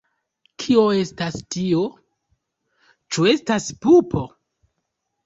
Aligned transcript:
Kio 0.61 0.85
estas 1.01 1.35
tio? 1.55 1.81
Ĉu 3.17 3.27
estas 3.33 3.69
pupo? 3.85 4.23